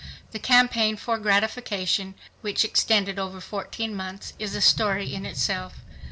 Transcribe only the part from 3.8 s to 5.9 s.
months, is a story in itself.